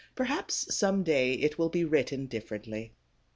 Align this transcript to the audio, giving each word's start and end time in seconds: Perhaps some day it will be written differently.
Perhaps 0.15 0.73
some 0.75 1.03
day 1.03 1.33
it 1.33 1.59
will 1.59 1.69
be 1.69 1.85
written 1.85 2.25
differently. 2.25 2.91